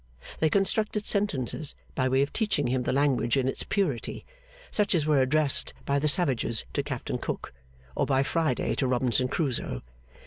They 0.39 0.49
constructed 0.49 1.05
sentences, 1.05 1.75
by 1.93 2.09
way 2.09 2.23
of 2.23 2.33
teaching 2.33 2.65
him 2.65 2.81
the 2.81 2.91
language 2.91 3.37
in 3.37 3.47
its 3.47 3.61
purity, 3.61 4.25
such 4.71 4.95
as 4.95 5.05
were 5.05 5.21
addressed 5.21 5.75
by 5.85 5.99
the 5.99 6.07
savages 6.07 6.65
to 6.73 6.81
Captain 6.81 7.19
Cook, 7.19 7.53
or 7.93 8.07
by 8.07 8.23
Friday 8.23 8.73
to 8.73 8.87
Robinson 8.87 9.27
Crusoe. 9.27 9.83